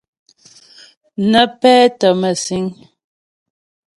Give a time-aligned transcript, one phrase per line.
[1.29, 2.65] Nə́ pɛ́tə́ mə̂síŋ.